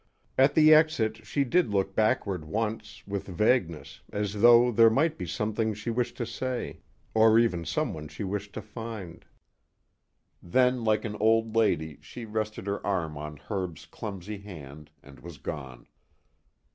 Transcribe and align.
At 0.35 0.55
the 0.55 0.73
exit 0.73 1.27
she 1.27 1.43
did 1.43 1.69
look 1.69 1.93
backward 1.93 2.43
once, 2.45 3.05
with 3.05 3.27
vagueness, 3.27 4.01
as 4.11 4.41
though 4.41 4.71
there 4.71 4.89
might 4.89 5.15
be 5.15 5.27
something 5.27 5.75
she 5.75 5.91
wished 5.91 6.17
to 6.17 6.25
say; 6.25 6.79
or 7.13 7.37
even 7.37 7.65
someone 7.65 8.07
she 8.07 8.23
wished 8.23 8.51
to 8.53 8.63
find. 8.63 9.23
Then 10.41 10.83
like 10.83 11.05
an 11.05 11.17
old 11.19 11.55
lady 11.55 11.99
she 12.01 12.25
rested 12.25 12.65
her 12.65 12.83
arm 12.83 13.15
on 13.15 13.37
Herb's 13.37 13.85
clumsy 13.85 14.39
hand, 14.39 14.89
and 15.03 15.19
was 15.19 15.37
gone. 15.37 15.85